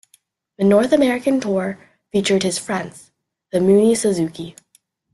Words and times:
The 0.57 0.63
North 0.63 0.93
American 0.93 1.39
tour 1.39 1.77
featured 2.11 2.41
his 2.41 2.57
friends, 2.57 3.11
The 3.51 3.61
Mooney 3.61 3.93
Suzuki. 3.93 4.55